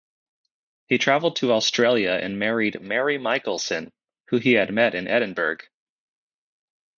He 0.87 0.97
travelled 0.97 1.35
to 1.35 1.51
Australia 1.51 2.17
and 2.19 2.39
married 2.39 2.81
Mary 2.81 3.19
Michaelson, 3.19 3.91
who 4.29 4.37
he 4.39 4.53
had 4.53 4.73
met 4.73 4.95
in 4.95 5.07
Edinburgh. 5.07 5.59